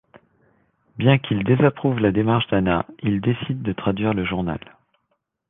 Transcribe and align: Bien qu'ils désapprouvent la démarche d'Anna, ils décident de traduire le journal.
Bien 0.97 1.19
qu'ils 1.19 1.43
désapprouvent 1.43 1.99
la 1.99 2.11
démarche 2.11 2.47
d'Anna, 2.47 2.87
ils 3.03 3.21
décident 3.21 3.61
de 3.61 3.71
traduire 3.71 4.15
le 4.15 4.25
journal. 4.25 4.59